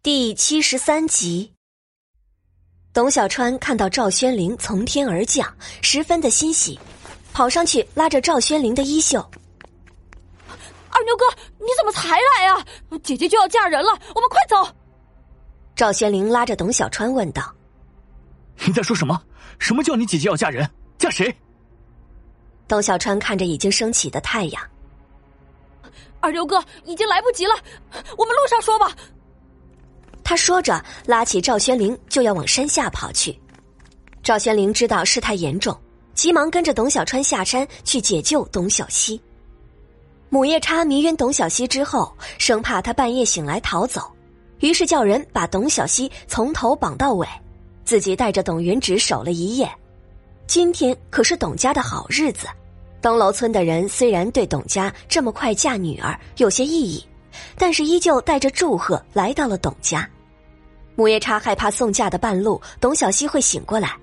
[0.00, 1.52] 第七十三集，
[2.92, 5.52] 董小川看到赵宣灵从天而降，
[5.82, 6.78] 十分的欣喜，
[7.32, 9.18] 跑上去拉着赵宣灵的衣袖
[10.88, 11.24] ：“二牛哥，
[11.58, 12.64] 你怎么才来啊？
[13.02, 14.72] 姐姐就要嫁人了，我们快走！”
[15.74, 17.52] 赵宣灵拉着董小川问道
[18.66, 19.20] ：“你在说什么？
[19.58, 20.70] 什么叫你姐姐要嫁人？
[20.96, 21.34] 嫁谁？”
[22.68, 24.62] 董小川看着已经升起的太阳
[26.22, 27.54] ：“二牛哥，已经来不及了，
[28.16, 28.96] 我们路上说吧。”
[30.28, 33.34] 他说着，拉起赵宣灵就要往山下跑去。
[34.22, 35.74] 赵宣灵知道事态严重，
[36.12, 39.18] 急忙跟着董小川下山去解救董小希。
[40.28, 44.02] 母夜叉迷晕董小希之后，生怕他半夜醒来逃走，
[44.60, 47.26] 于是叫人把董小希从头绑到尾，
[47.86, 49.66] 自己带着董云芷守了一夜。
[50.46, 52.48] 今天可是董家的好日子，
[53.00, 57.02] 东楼村的人虽然对董家这么快嫁女儿有些异议，
[57.56, 60.06] 但是依旧带着祝贺来到了董家。
[60.98, 63.96] 母夜叉害怕送嫁的半路董小希会醒过来，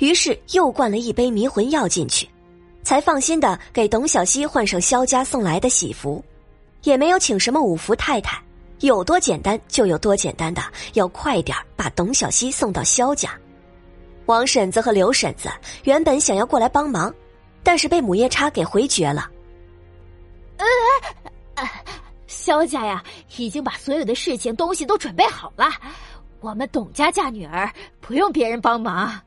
[0.00, 2.28] 于是又灌了一杯迷魂药进去，
[2.82, 6.22] 才放心的给董小希换上萧家送来的喜服，
[6.82, 8.38] 也没有请什么五福太太，
[8.80, 13.30] 有多简单就有多简单的，要快点把董小希送到萧家。
[14.26, 15.48] 王婶子和刘婶子
[15.84, 17.10] 原本想要过来帮忙，
[17.62, 19.26] 但是被母夜叉给回绝了。
[20.58, 21.66] 呃，
[22.26, 23.02] 萧家呀，
[23.38, 25.70] 已经把所有的事情东西都准备好了。
[26.42, 29.18] 我们董家嫁女儿不用别人帮忙。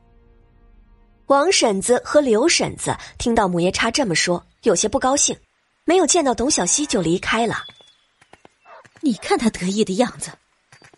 [1.26, 5.34] 王婶子和刘婶子听到母夜叉这么说，有些不高兴，
[5.84, 7.64] 没有见到董小希就离开了。
[9.00, 10.30] 你看他得意的样子，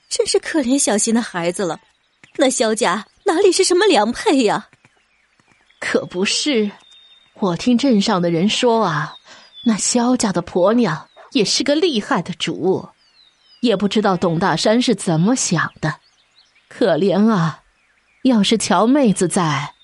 [0.08, 1.80] 真是可怜小希那孩子了。
[2.36, 4.68] 那萧家哪里是什么良配呀？
[5.78, 6.68] 可不是，
[7.34, 9.14] 我听镇上的人说啊，
[9.64, 12.88] 那萧家的婆娘也是个厉害的主，
[13.60, 15.94] 也不知道董大山是怎么想的。
[16.78, 17.64] 可怜啊！
[18.22, 19.74] 要是乔妹子在，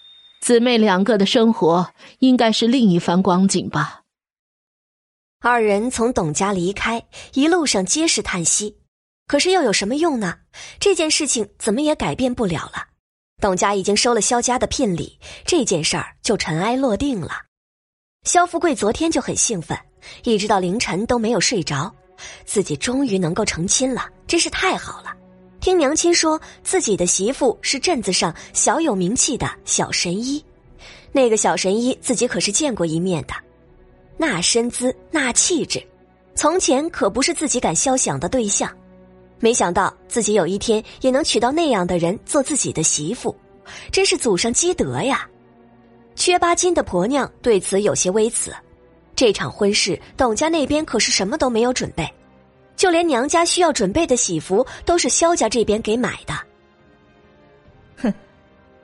[0.41, 4.03] 姊妹两个的生活应该是另一番光景吧。
[5.41, 7.03] 二人从董家离开，
[7.33, 8.77] 一路上皆是叹息。
[9.27, 10.37] 可是又有什么用呢？
[10.79, 12.87] 这件事情怎么也改变不了了。
[13.43, 17.33] 董家已经收了萧家的聘礼，这件事儿就尘埃落定了。
[18.23, 19.77] 萧富贵昨天就很兴奋，
[20.23, 21.93] 一直到凌晨都没有睡着，
[22.45, 25.13] 自己终于能够成亲了，真是太好了。
[25.65, 30.45] 听娘亲说自己的媳妇是镇子上小有名气的小神医，
[31.11, 33.33] 那个小神医自己可是见过一面的，
[34.19, 35.83] 那身姿那气质，
[36.35, 38.71] 从前可不是自己敢肖想的对象，
[39.41, 43.35] 没想到自己有一天也能娶到那样的人做自己的媳妇，
[43.91, 45.27] 真是祖上积德呀！
[46.15, 48.55] 缺八金的婆娘对此有些微词，
[49.17, 52.07] 这场婚事董家那边可是什么都没有准备。
[52.85, 56.35] 就连娘家需要准备的喜服都是萧家这边给买的。
[57.97, 58.13] 哼，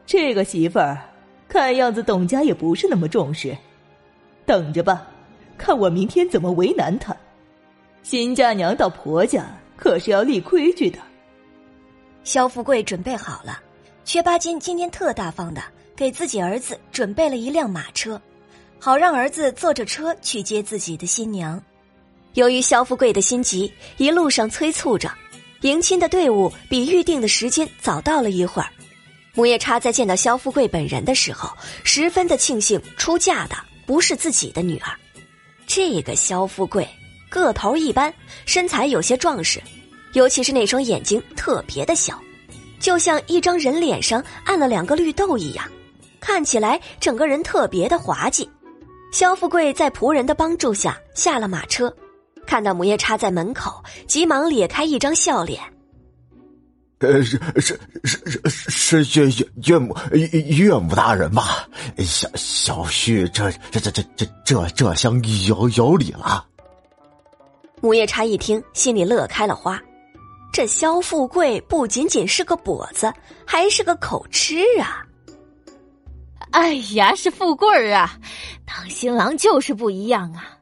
[0.06, 0.97] 这个媳妇儿，
[1.50, 3.55] 看样子董家也不是那么重视。
[4.47, 5.06] 等着吧，
[5.59, 7.15] 看我明天怎么为难她。
[8.03, 9.44] 新嫁娘到婆家
[9.77, 10.99] 可是要立规矩的。
[12.25, 13.60] 萧富贵准备好了，
[14.06, 15.62] 薛八金今天特大方的
[15.94, 18.19] 给自己儿子准备了一辆马车，
[18.78, 21.62] 好让儿子坐着车去接自己的新娘。
[22.35, 25.11] 由于萧富贵的心急，一路上催促着，
[25.63, 28.69] 迎亲的队伍比预定的时间早到了一会儿。
[29.35, 31.51] 母夜叉在见到萧富贵本人的时候，
[31.83, 34.93] 十分的庆幸出嫁的不是自己的女儿。
[35.67, 36.87] 这个萧富贵
[37.29, 38.13] 个头一般，
[38.47, 39.61] 身材有些壮实，
[40.13, 42.21] 尤其是那双眼睛特别的小，
[42.79, 45.65] 就像一张人脸上按了两个绿豆一样，
[46.21, 48.49] 看起来整个人特别的滑稽。
[49.13, 51.93] 萧富贵在仆人的帮助下下了马车。
[52.50, 55.62] 看到母夜叉在门口，急忙咧开一张笑脸。
[56.99, 59.97] 呃，是是是是是岳岳岳母
[60.59, 61.69] 岳母大人吧？
[61.99, 66.44] 小小婿，这这这这这这这厢有有礼了。
[67.81, 69.80] 母夜叉一听，心里乐开了花。
[70.53, 73.15] 这萧富贵不仅仅是个跛子，
[73.47, 75.07] 还是个口吃啊！
[76.51, 78.19] 哎呀，是富贵儿啊！
[78.66, 80.57] 当新郎就是不一样啊！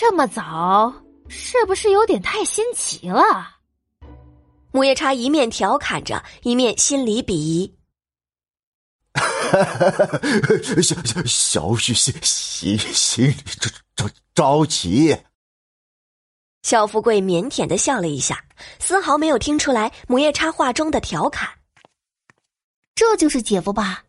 [0.00, 0.94] 这么早，
[1.28, 3.56] 是不是有点太新奇了？
[4.70, 7.74] 母夜叉一面调侃着，一面心里鄙夷。
[10.80, 15.18] 小小小婿心心心里着着着急。
[16.62, 18.44] 肖富贵腼腆的笑了一下，
[18.78, 21.48] 丝毫没有听出来母夜叉话中的调侃。
[22.94, 24.04] 这就是姐夫吧？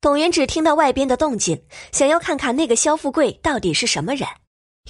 [0.00, 4.26] 董元只听到外边的动静，想要看看那个肖富贵到底是什么人。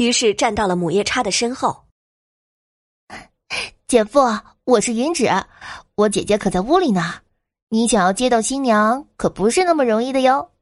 [0.00, 1.84] 于是站到了母夜叉的身后。
[3.86, 4.18] 姐夫，
[4.64, 5.28] 我是云芷，
[5.94, 7.16] 我姐姐可在屋里呢。
[7.68, 10.52] 你想要接到新娘，可不是那么容易的哟。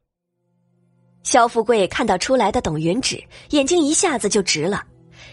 [1.23, 4.83] 肖富贵看到出来的董云芷，眼睛一下子就直了。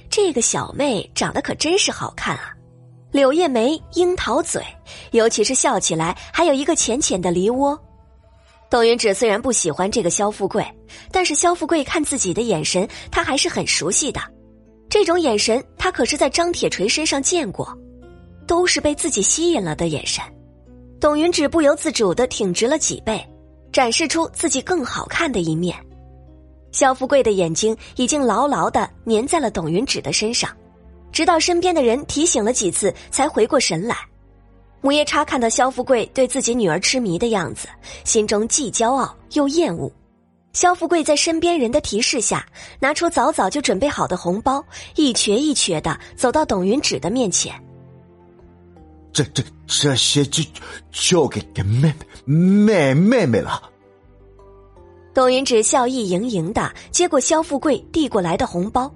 [0.08, 2.54] 这个小妹长得可真是好看啊，
[3.10, 4.62] 柳叶眉、樱桃嘴，
[5.10, 7.76] 尤其是笑起来还有一个浅浅的梨窝。
[8.70, 10.64] 董云芷虽然不喜欢这个肖富贵，
[11.10, 14.20] 但是肖富贵看自己的眼神，他还是很熟悉的。
[14.88, 17.76] 这种眼神，他可是在张铁锤身上见过。
[18.46, 20.22] 都是被自己吸引了的眼神，
[21.00, 23.20] 董云芷不由自主的挺直了脊背，
[23.72, 25.76] 展示出自己更好看的一面。
[26.70, 30.48] 肖富贵的眼睛已经牢牢的粘在了董云芷的身上，
[31.10, 33.96] 直到身边的人提醒了几次，才回过神来。
[34.80, 37.68] 母夜叉看到萧富贵对自己女儿痴迷的样子，
[38.04, 39.90] 心中既骄傲又厌恶。
[40.52, 42.46] 萧富贵在身边人的提示下，
[42.78, 44.64] 拿出早早就准备好的红包，
[44.94, 47.52] 一瘸一瘸的走到董云芷的面前。
[49.12, 50.42] 这这这些就
[50.90, 51.92] 就给给妹
[52.24, 53.62] 妹妹妹妹了。
[55.12, 58.90] 董云芷笑意盈盈的接过萧富贵递过来的红包，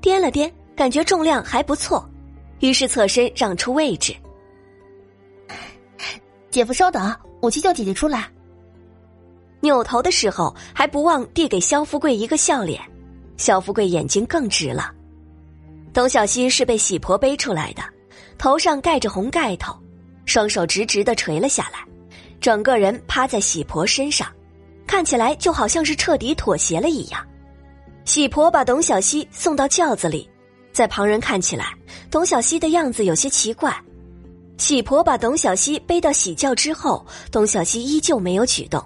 [0.00, 2.08] 掂了掂，感觉重量还不错，
[2.60, 4.14] 于是侧身让出位置。
[6.54, 7.12] 姐夫稍等，
[7.42, 8.30] 我去叫姐姐出来。
[9.58, 12.80] 扭头的时候还不忘递给肖富贵一个笑脸，
[13.36, 14.92] 肖富贵眼睛更直了。
[15.92, 17.82] 董小希是被喜婆背出来的。
[18.38, 19.76] 头上盖着红盖头，
[20.26, 21.80] 双手直直的垂了下来，
[22.40, 24.28] 整个人趴在喜婆身上，
[24.86, 27.20] 看起来就好像是彻底妥协了一样。
[28.04, 30.30] 喜婆把董小希送到轿子里，
[30.72, 31.74] 在旁人看起来，
[32.12, 33.76] 董小希的样子有些奇怪。
[34.56, 38.82] 喜婆把董小希背到喜轿之后，董小希依旧没有举动。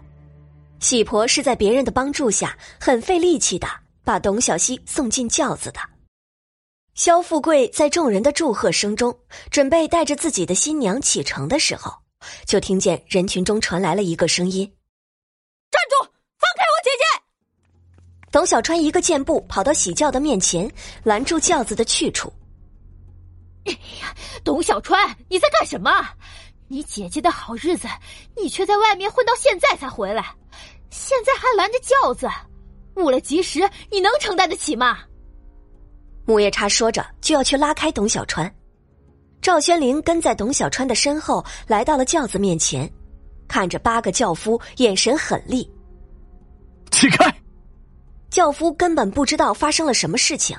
[0.81, 3.69] 喜婆是在别人的帮助下，很费力气的
[4.03, 5.81] 把董小希送进轿子的。
[6.95, 9.17] 肖富贵在众人的祝贺声中，
[9.51, 11.93] 准备带着自己的新娘启程的时候，
[12.45, 14.67] 就听见人群中传来了一个声音
[15.71, 17.23] ：“站住，放开我姐姐！”
[18.33, 20.69] 董小川一个箭步跑到喜轿的面前，
[21.05, 22.33] 拦住轿子的去处。
[23.69, 25.91] “哎呀，董小川，你在干什么？
[26.69, 27.87] 你姐姐的好日子，
[28.37, 30.35] 你却在外面混到现在才回来，
[30.91, 32.29] 现在还拦着轿子，
[32.97, 34.99] 误了吉时，你能承担得起吗？”
[36.27, 38.55] 木叶叉说着，就要去拉开董小川。
[39.41, 42.91] 赵轩灵跟在董小川的身后，来到了轿子面前，
[43.47, 45.71] 看着八个轿夫，眼神狠厉。
[46.91, 47.35] 起开！
[48.29, 50.59] 轿夫根本不知道发生了什么事情，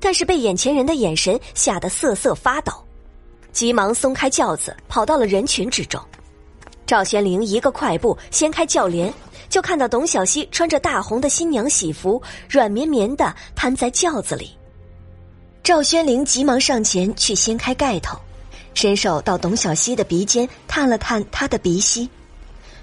[0.00, 2.72] 但是被眼前人的眼神吓得瑟瑟发抖，
[3.52, 6.00] 急忙松开轿子，跑到了人群之中。
[6.86, 9.12] 赵玄灵一个快步掀开轿帘，
[9.48, 14.50] 就看到董小希穿着大红的新娘喜服，软绵绵的瘫在轿子里。
[15.62, 18.18] 赵宣灵急忙上前去掀开盖头，
[18.74, 22.08] 伸手到董小希的鼻尖探了探她的鼻息，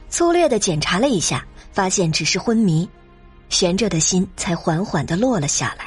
[0.10, 2.88] 粗略的检查了一下，发现只是昏迷，
[3.50, 5.87] 悬着的心才缓缓的落了下来。